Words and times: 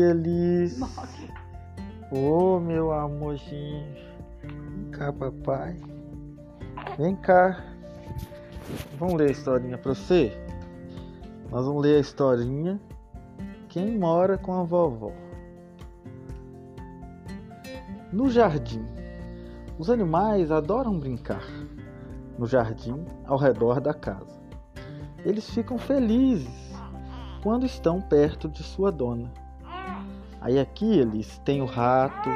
Elis. 0.00 0.80
Ô, 2.10 2.56
oh, 2.56 2.60
meu 2.60 2.92
amorzinho. 2.92 3.94
Vem 4.42 4.90
cá, 4.90 5.12
papai. 5.12 5.76
Vem 6.98 7.16
cá. 7.16 7.64
Vamos 8.98 9.14
ler 9.14 9.28
a 9.28 9.32
historinha 9.32 9.78
pra 9.78 9.94
você? 9.94 10.32
Nós 11.50 11.66
vamos 11.66 11.82
ler 11.82 11.96
a 11.96 12.00
historinha. 12.00 12.80
Quem 13.68 13.98
mora 13.98 14.36
com 14.36 14.52
a 14.52 14.62
vovó? 14.62 15.12
No 18.12 18.28
jardim. 18.30 18.84
Os 19.78 19.88
animais 19.88 20.50
adoram 20.50 20.98
brincar 20.98 21.44
no 22.38 22.46
jardim 22.46 23.04
ao 23.26 23.36
redor 23.36 23.80
da 23.80 23.94
casa. 23.94 24.40
Eles 25.24 25.48
ficam 25.50 25.78
felizes 25.78 26.72
quando 27.42 27.66
estão 27.66 28.00
perto 28.00 28.48
de 28.48 28.62
sua 28.62 28.90
dona. 28.90 29.32
Aí 30.40 30.58
aqui 30.58 30.98
eles 30.98 31.38
têm 31.44 31.60
o 31.60 31.66
rato, 31.66 32.30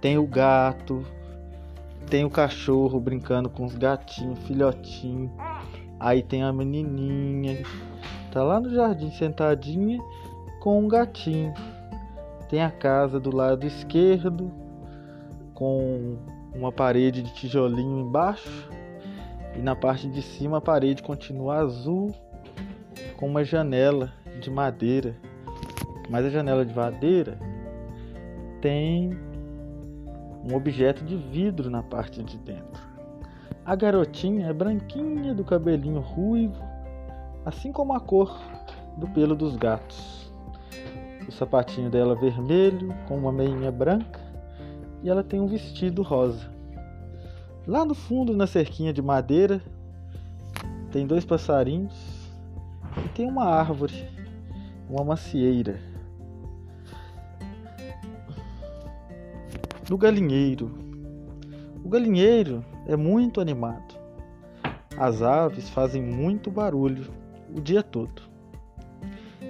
tem 0.00 0.18
o 0.18 0.26
gato, 0.26 1.04
tem 2.08 2.24
o 2.24 2.30
cachorro 2.30 3.00
brincando 3.00 3.48
com 3.48 3.64
os 3.64 3.74
gatinhos, 3.74 4.38
filhotinho. 4.40 5.32
Aí 5.98 6.22
tem 6.22 6.42
a 6.42 6.52
menininha, 6.52 7.62
tá 8.32 8.42
lá 8.42 8.60
no 8.60 8.68
jardim 8.70 9.10
sentadinha 9.12 9.98
com 10.60 10.78
um 10.78 10.88
gatinho. 10.88 11.54
Tem 12.48 12.62
a 12.62 12.70
casa 12.70 13.18
do 13.18 13.34
lado 13.34 13.66
esquerdo 13.66 14.52
com 15.54 16.18
uma 16.54 16.72
parede 16.72 17.22
de 17.22 17.32
tijolinho 17.32 18.00
embaixo 18.00 18.68
e 19.54 19.58
na 19.60 19.76
parte 19.76 20.08
de 20.08 20.20
cima 20.20 20.58
a 20.58 20.60
parede 20.60 21.02
continua 21.02 21.56
azul 21.56 22.14
com 23.16 23.28
uma 23.28 23.44
janela 23.44 24.12
de 24.40 24.50
madeira. 24.50 25.14
Mas 26.10 26.26
a 26.26 26.28
janela 26.28 26.66
de 26.66 26.74
madeira 26.74 27.38
tem 28.60 29.16
um 30.44 30.56
objeto 30.56 31.04
de 31.04 31.16
vidro 31.16 31.70
na 31.70 31.84
parte 31.84 32.20
de 32.22 32.36
dentro. 32.38 32.82
A 33.64 33.76
garotinha 33.76 34.48
é 34.48 34.52
branquinha, 34.52 35.32
do 35.32 35.44
cabelinho 35.44 36.00
ruivo, 36.00 36.60
assim 37.46 37.70
como 37.70 37.92
a 37.92 38.00
cor 38.00 38.36
do 38.96 39.06
pelo 39.08 39.36
dos 39.36 39.54
gatos. 39.54 40.32
O 41.28 41.30
sapatinho 41.30 41.88
dela 41.88 42.16
vermelho, 42.16 42.92
com 43.06 43.16
uma 43.16 43.30
meinha 43.30 43.70
branca, 43.70 44.18
e 45.04 45.08
ela 45.08 45.22
tem 45.22 45.40
um 45.40 45.46
vestido 45.46 46.02
rosa. 46.02 46.50
Lá 47.68 47.84
no 47.84 47.94
fundo, 47.94 48.36
na 48.36 48.48
cerquinha 48.48 48.92
de 48.92 49.00
madeira, 49.00 49.62
tem 50.90 51.06
dois 51.06 51.24
passarinhos 51.24 51.94
e 53.04 53.08
tem 53.10 53.28
uma 53.28 53.44
árvore, 53.44 54.08
uma 54.88 55.04
macieira. 55.04 55.89
No 59.90 59.98
galinheiro. 59.98 60.70
O 61.84 61.88
galinheiro 61.88 62.64
é 62.86 62.94
muito 62.94 63.40
animado. 63.40 63.98
As 64.96 65.20
aves 65.20 65.68
fazem 65.68 66.00
muito 66.00 66.48
barulho 66.48 67.12
o 67.52 67.60
dia 67.60 67.82
todo. 67.82 68.22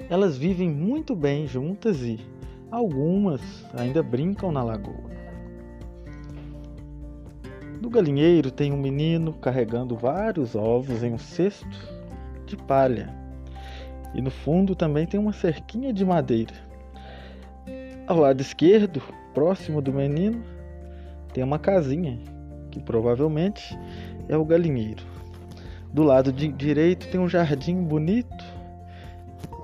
Elas 0.08 0.38
vivem 0.38 0.70
muito 0.70 1.14
bem 1.14 1.46
juntas 1.46 2.00
e 2.00 2.18
algumas 2.70 3.42
ainda 3.74 4.02
brincam 4.02 4.50
na 4.50 4.62
lagoa. 4.62 5.10
No 7.82 7.90
galinheiro 7.90 8.50
tem 8.50 8.72
um 8.72 8.80
menino 8.80 9.34
carregando 9.34 9.94
vários 9.94 10.54
ovos 10.54 11.02
em 11.02 11.12
um 11.12 11.18
cesto 11.18 11.68
de 12.46 12.56
palha. 12.56 13.14
E 14.14 14.22
no 14.22 14.30
fundo 14.30 14.74
também 14.74 15.06
tem 15.06 15.20
uma 15.20 15.34
cerquinha 15.34 15.92
de 15.92 16.02
madeira. 16.02 16.54
Ao 18.06 18.16
lado 18.16 18.40
esquerdo, 18.40 19.02
próximo 19.34 19.80
do 19.80 19.92
menino, 19.92 20.42
tem 21.32 21.44
uma 21.44 21.58
casinha, 21.58 22.18
que 22.70 22.80
provavelmente 22.80 23.78
é 24.28 24.36
o 24.36 24.44
galinheiro. 24.44 25.02
Do 25.92 26.02
lado 26.02 26.32
direito 26.32 27.08
tem 27.08 27.20
um 27.20 27.28
jardim 27.28 27.82
bonito 27.82 28.44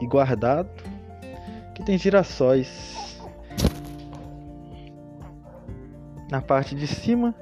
e 0.00 0.06
guardado, 0.06 0.70
que 1.74 1.84
tem 1.84 1.96
girassóis. 1.96 3.20
Na 6.30 6.40
parte 6.40 6.74
de 6.74 6.86
cima 6.86 7.34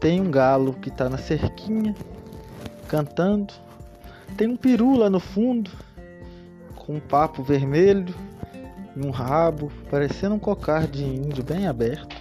tem 0.00 0.20
um 0.20 0.30
galo 0.30 0.72
que 0.72 0.88
está 0.88 1.08
na 1.08 1.18
cerquinha 1.18 1.94
cantando. 2.88 3.52
Tem 4.36 4.48
um 4.48 4.56
peru 4.56 4.96
lá 4.96 5.10
no 5.10 5.20
fundo 5.20 5.70
com 6.76 6.94
um 6.94 7.00
papo 7.00 7.42
vermelho 7.42 8.14
e 8.98 9.06
um 9.06 9.10
rabo 9.10 9.70
parecendo 9.88 10.34
um 10.34 10.38
cocar 10.40 10.88
de 10.88 11.04
índio 11.04 11.44
bem 11.44 11.68
aberto. 11.68 12.16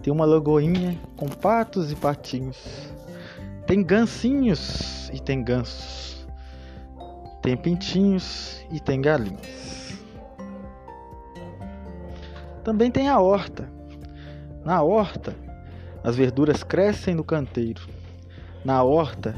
Tem 0.00 0.12
uma 0.12 0.24
lagoinha 0.24 0.96
com 1.16 1.26
patos 1.26 1.90
e 1.90 1.96
patinhos. 1.96 2.56
Tem 3.66 3.82
gancinhos 3.82 5.10
e 5.12 5.18
tem 5.18 5.42
gansos. 5.42 6.24
Tem 7.42 7.56
pintinhos 7.56 8.64
e 8.70 8.78
tem 8.78 9.00
galinhas. 9.00 9.98
Também 12.62 12.92
tem 12.92 13.08
a 13.08 13.18
horta. 13.18 13.68
Na 14.64 14.80
horta 14.82 15.34
as 16.04 16.14
verduras 16.14 16.62
crescem 16.62 17.12
no 17.12 17.24
canteiro. 17.24 17.82
Na 18.64 18.84
horta, 18.84 19.34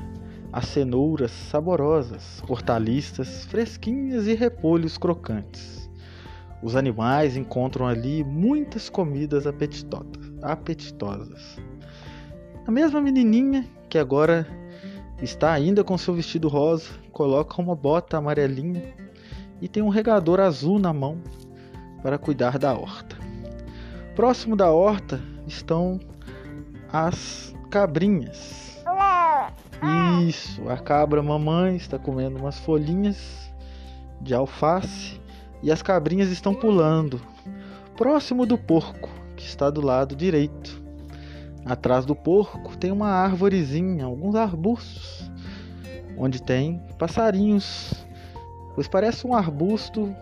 as 0.53 0.67
cenouras 0.67 1.31
saborosas, 1.31 2.43
hortaliças 2.47 3.47
fresquinhas 3.47 4.27
e 4.27 4.35
repolhos 4.35 4.99
crocantes. 4.99 5.80
Os 6.63 6.77
animais 6.77 7.37
encontram 7.37 7.87
ali 7.87 8.23
muitas 8.23 8.91
comidas 8.91 9.47
apetitosas. 9.47 11.59
A 12.67 12.71
mesma 12.71 13.01
menininha, 13.01 13.67
que 13.89 13.99
agora 13.99 14.47
está 15.23 15.53
ainda 15.53 15.83
com 15.83 15.97
seu 15.97 16.15
vestido 16.15 16.49
rosa, 16.49 16.91
coloca 17.13 17.61
uma 17.61 17.75
bota 17.75 18.19
amarelinha 18.19 18.95
e 19.61 19.69
tem 19.69 19.83
um 19.83 19.89
regador 19.89 20.41
azul 20.41 20.79
na 20.79 20.93
mão 20.93 21.19
para 22.03 22.19
cuidar 22.19 22.59
da 22.59 22.75
horta. 22.75 23.17
Próximo 24.15 24.57
da 24.57 24.71
horta 24.71 25.21
estão 25.47 26.01
as 26.93 27.55
cabrinhas. 27.71 28.85
Isso, 30.27 30.69
a 30.69 30.77
cabra 30.77 31.23
mamãe 31.23 31.77
está 31.77 31.99
comendo 31.99 32.39
umas 32.39 32.59
folhinhas 32.59 33.51
de 34.21 34.35
alface 34.35 35.20
e 35.63 35.71
as 35.71 35.83
cabrinhas 35.83 36.31
estão 36.31 36.55
pulando 36.55 37.21
próximo 37.97 38.47
do 38.47 38.57
porco, 38.57 39.11
que 39.37 39.45
está 39.45 39.69
do 39.69 39.81
lado 39.81 40.17
direito. 40.17 40.83
Atrás 41.65 42.07
do 42.07 42.15
porco 42.15 42.77
tem 42.77 42.91
uma 42.91 43.09
árvorezinha, 43.09 44.07
alguns 44.07 44.35
arbustos, 44.35 45.31
onde 46.17 46.43
tem 46.43 46.81
passarinhos, 46.99 48.07
pois 48.75 48.89
parece 48.89 49.27
um 49.27 49.35
arbusto 49.35 50.15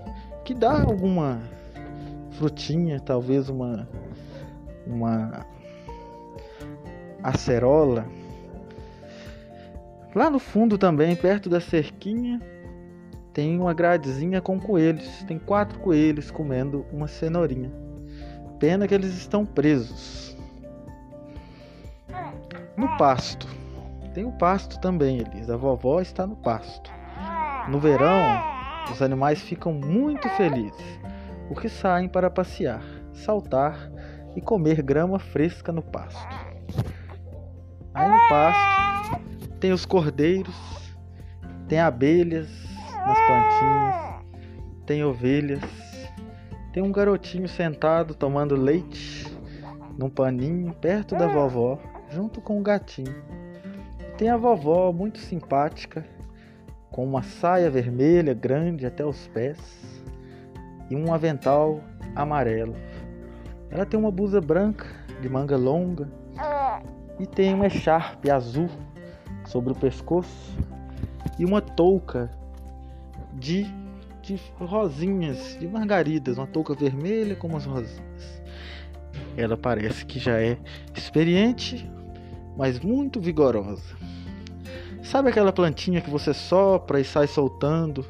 que 0.44 0.53
dá 0.54 0.82
alguma 0.82 1.41
frutinha, 2.32 2.99
talvez 2.99 3.49
uma 3.49 3.88
uma 4.87 5.47
acerola. 7.22 8.06
Lá 10.15 10.31
no 10.31 10.38
fundo 10.38 10.78
também, 10.78 11.15
perto 11.15 11.49
da 11.49 11.60
cerquinha, 11.60 12.41
tem 13.38 13.56
uma 13.56 13.72
gradezinha 13.72 14.41
com 14.41 14.59
coelhos. 14.59 15.22
Tem 15.22 15.38
quatro 15.38 15.78
coelhos 15.78 16.28
comendo 16.28 16.84
uma 16.93 17.06
cenourinha. 17.06 17.71
Pena 18.59 18.88
que 18.88 18.93
eles 18.93 19.16
estão 19.16 19.47
presos. 19.47 20.37
No 22.76 22.97
pasto. 22.97 23.47
Tem 24.12 24.25
o 24.25 24.32
pasto 24.32 24.81
também, 24.81 25.21
Elis. 25.21 25.49
A 25.49 25.56
vovó 25.56 26.00
está 26.00 26.26
no 26.26 26.34
pasto. 26.34 26.91
No 27.69 27.79
verão, 27.79 28.43
os 28.90 29.00
animais 29.00 29.41
ficam 29.41 29.73
muito 29.73 30.29
felizes, 30.31 30.99
porque 31.46 31.69
saem 31.69 32.08
para 32.08 32.29
passear, 32.29 32.82
saltar 33.12 33.88
e 34.34 34.41
comer 34.41 34.82
grama 34.82 35.20
fresca 35.20 35.70
no 35.70 35.82
pasto. 35.82 36.26
Aí 37.94 38.08
no 38.08 38.29
pasto 38.29 39.20
tem 39.61 39.70
os 39.70 39.87
cordeiros, 39.87 40.56
tem 41.69 41.79
abelhas 41.79 42.68
nas 43.08 43.19
plantinhas, 43.26 44.22
tem 44.84 45.02
ovelhas, 45.02 45.62
tem 46.75 46.82
um 46.82 46.93
garotinho 46.93 47.49
sentado 47.49 48.14
tomando 48.14 48.55
leite 48.55 49.26
num 49.96 50.10
paninho 50.10 50.75
perto 50.75 51.16
da 51.16 51.26
vovó, 51.26 51.78
junto 52.10 52.43
com 52.43 52.60
o 52.60 52.62
gatinho. 52.62 53.14
Tem 54.19 54.28
a 54.28 54.37
vovó 54.37 54.93
muito 54.93 55.19
simpática, 55.20 56.05
com 56.90 57.02
uma 57.02 57.22
saia 57.22 57.70
vermelha 57.70 58.34
grande 58.34 58.84
até 58.84 59.06
os 59.06 59.26
pés 59.28 59.58
e 60.90 60.94
um 60.94 61.12
avental 61.12 61.81
amarelo. 62.14 62.76
Ela 63.70 63.87
tem 63.87 63.99
uma 63.99 64.10
blusa 64.10 64.40
branca 64.40 64.87
de 65.22 65.31
manga 65.31 65.56
longa 65.56 66.10
e 67.19 67.26
tem 67.26 67.55
uma 67.55 67.69
echarpe 67.69 68.31
azul 68.31 68.69
sobre 69.46 69.72
o 69.72 69.76
pescoço 69.76 70.58
e 71.38 71.44
uma 71.44 71.62
touca 71.62 72.31
de 73.38 73.67
de 74.29 74.38
rosinhas, 74.58 75.56
de 75.58 75.67
margaridas, 75.67 76.37
uma 76.37 76.46
touca 76.46 76.75
vermelha 76.75 77.35
com 77.35 77.49
umas 77.49 77.64
rosinhas. 77.64 78.43
Ela 79.37 79.56
parece 79.56 80.05
que 80.05 80.19
já 80.19 80.40
é 80.40 80.58
experiente, 80.94 81.90
mas 82.56 82.79
muito 82.79 83.20
vigorosa. 83.20 83.96
Sabe 85.02 85.31
aquela 85.31 85.52
plantinha 85.52 86.00
que 86.02 86.11
você 86.11 86.35
sopra 86.35 87.00
e 87.00 87.05
sai 87.05 87.26
soltando 87.26 88.05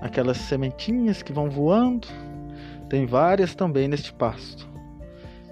aquelas 0.00 0.36
sementinhas 0.36 1.22
que 1.22 1.32
vão 1.32 1.50
voando? 1.50 2.06
Tem 2.88 3.04
várias 3.04 3.54
também 3.54 3.88
neste 3.88 4.12
pasto. 4.12 4.68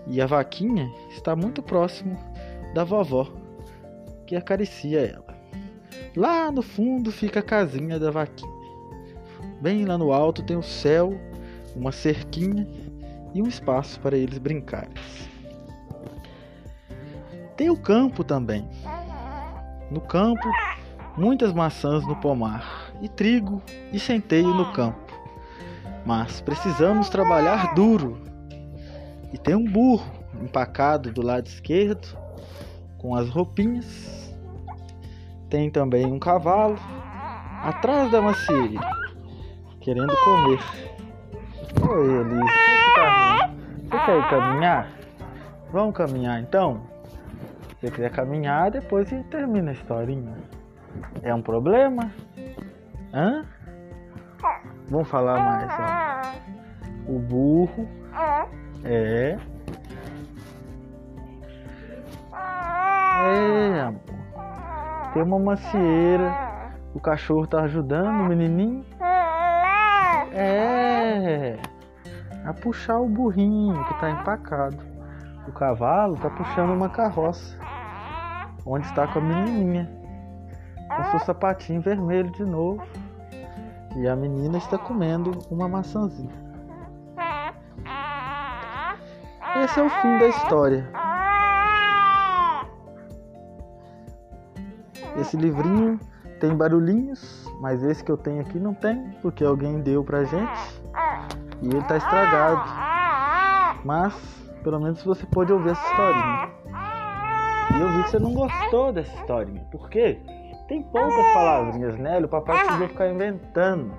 E 0.06 0.20
a 0.20 0.26
vaquinha 0.26 0.88
está 1.10 1.34
muito 1.34 1.62
próximo 1.62 2.16
da 2.72 2.84
vovó, 2.84 3.28
que 4.24 4.36
acaricia 4.36 5.00
ela. 5.00 5.36
Lá 6.14 6.52
no 6.52 6.62
fundo 6.62 7.10
fica 7.10 7.40
a 7.40 7.42
casinha 7.42 7.98
da 7.98 8.10
vaquinha. 8.10 8.55
Bem 9.66 9.84
lá 9.84 9.98
no 9.98 10.12
alto 10.12 10.44
tem 10.44 10.56
o 10.56 10.62
céu, 10.62 11.18
uma 11.74 11.90
cerquinha 11.90 12.68
e 13.34 13.42
um 13.42 13.48
espaço 13.48 13.98
para 13.98 14.16
eles 14.16 14.38
brincarem. 14.38 14.94
Tem 17.56 17.68
o 17.68 17.76
campo 17.76 18.22
também. 18.22 18.64
No 19.90 20.00
campo, 20.00 20.48
muitas 21.16 21.52
maçãs 21.52 22.06
no 22.06 22.14
pomar, 22.14 22.92
e 23.02 23.08
trigo 23.08 23.60
e 23.92 23.98
centeio 23.98 24.54
no 24.54 24.72
campo. 24.72 25.12
Mas 26.04 26.40
precisamos 26.40 27.08
trabalhar 27.08 27.74
duro. 27.74 28.22
E 29.32 29.36
tem 29.36 29.56
um 29.56 29.64
burro 29.64 30.08
empacado 30.40 31.10
do 31.10 31.22
lado 31.22 31.48
esquerdo, 31.48 32.16
com 32.98 33.16
as 33.16 33.28
roupinhas. 33.28 34.32
Tem 35.50 35.68
também 35.68 36.06
um 36.06 36.20
cavalo 36.20 36.78
atrás 37.64 38.12
da 38.12 38.22
macieira, 38.22 39.05
querendo 39.86 40.12
comer. 40.24 40.58
Oi, 41.88 42.20
Elise, 42.20 42.42
você 43.84 43.98
quer 44.04 44.28
caminhar? 44.30 44.88
Vamos 45.70 45.94
caminhar 45.94 46.40
então? 46.40 46.80
Se 47.68 47.86
você 47.86 47.90
quiser 47.92 48.10
caminhar, 48.10 48.72
depois 48.72 49.08
gente 49.08 49.28
termina 49.28 49.70
a 49.70 49.74
historinha. 49.74 50.34
É 51.22 51.32
um 51.32 51.40
problema? 51.40 52.10
Hã? 53.14 53.44
Vamos 54.88 55.08
falar 55.08 55.38
mais, 55.38 55.70
ó. 57.06 57.12
O 57.12 57.20
burro 57.20 57.88
é. 58.82 59.38
É, 63.22 63.80
amor. 63.82 64.00
Tem 65.14 65.22
uma 65.22 65.38
macieira. 65.38 66.56
O 66.92 66.98
cachorro 66.98 67.46
tá 67.46 67.60
ajudando 67.60 68.08
o 68.08 68.24
menininho. 68.24 68.84
É. 70.38 71.56
A 72.44 72.52
puxar 72.52 73.00
o 73.00 73.08
burrinho 73.08 73.82
que 73.86 73.94
tá 73.98 74.10
empacado. 74.10 74.76
O 75.48 75.52
cavalo 75.52 76.16
tá 76.18 76.28
puxando 76.28 76.74
uma 76.74 76.90
carroça. 76.90 77.58
Onde 78.66 78.86
está 78.86 79.06
com 79.06 79.18
a 79.18 79.22
menininha. 79.22 79.90
Com 80.94 81.04
seu 81.04 81.20
sapatinho 81.20 81.80
vermelho 81.80 82.30
de 82.32 82.44
novo. 82.44 82.86
E 83.96 84.06
a 84.06 84.14
menina 84.14 84.58
está 84.58 84.76
comendo 84.76 85.38
uma 85.50 85.66
maçãzinha. 85.66 86.44
Esse 89.64 89.80
é 89.80 89.82
o 89.82 89.88
fim 89.88 90.18
da 90.18 90.28
história. 90.28 90.86
Esse 95.18 95.34
livrinho 95.34 95.98
tem 96.40 96.54
barulhinhos, 96.54 97.46
mas 97.60 97.82
esse 97.82 98.04
que 98.04 98.10
eu 98.10 98.16
tenho 98.16 98.40
aqui 98.40 98.58
não 98.58 98.74
tem, 98.74 99.10
porque 99.22 99.44
alguém 99.44 99.80
deu 99.80 100.04
pra 100.04 100.24
gente 100.24 100.82
e 101.62 101.68
ele 101.68 101.82
tá 101.82 101.96
estragado. 101.96 103.82
Mas 103.84 104.14
pelo 104.62 104.80
menos 104.80 105.02
você 105.04 105.24
pode 105.26 105.52
ouvir 105.52 105.70
essa 105.70 105.86
historinha. 105.90 106.50
E 107.76 107.80
eu 107.80 107.88
vi 107.92 108.02
que 108.02 108.10
você 108.10 108.18
não 108.18 108.34
gostou 108.34 108.92
dessa 108.92 109.14
historinha. 109.14 109.62
Por 109.70 109.88
quê? 109.88 110.20
Tem 110.66 110.82
poucas 110.82 111.32
palavrinhas 111.32 111.96
nela, 111.96 112.26
o 112.26 112.28
papai 112.28 112.58
precisou 112.58 112.88
ficar 112.88 113.08
inventando. 113.08 113.92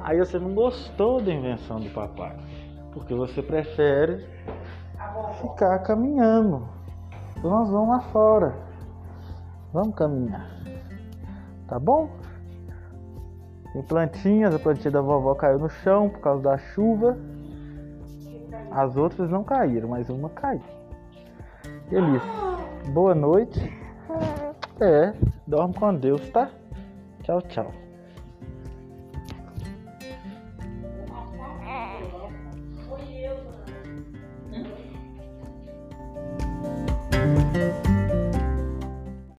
Aí 0.00 0.18
você 0.18 0.38
não 0.38 0.52
gostou 0.54 1.22
da 1.22 1.32
invenção 1.32 1.80
do 1.80 1.88
papai, 1.90 2.36
porque 2.92 3.14
você 3.14 3.42
prefere 3.42 4.26
ficar 5.40 5.78
caminhando. 5.80 6.68
Então 7.36 7.50
nós 7.50 7.70
vamos 7.70 7.88
lá 7.88 8.00
fora. 8.12 8.54
Vamos 9.72 9.94
caminhar. 9.94 10.59
Tá 11.70 11.78
bom? 11.78 12.10
Tem 13.72 13.80
plantinhas, 13.82 14.52
a 14.52 14.58
plantinha 14.58 14.90
da 14.90 15.00
vovó 15.00 15.36
caiu 15.36 15.60
no 15.60 15.68
chão 15.68 16.10
por 16.10 16.18
causa 16.18 16.42
da 16.42 16.58
chuva. 16.58 17.16
As 18.72 18.96
outras 18.96 19.30
não 19.30 19.44
caíram, 19.44 19.88
mas 19.88 20.10
uma 20.10 20.28
caiu. 20.30 20.60
Elise, 21.92 22.26
boa 22.92 23.14
noite. 23.14 23.60
É, 24.80 25.14
dorme 25.46 25.72
com 25.74 25.94
Deus, 25.94 26.28
tá? 26.30 26.50
Tchau, 27.22 27.40
tchau. 27.42 27.72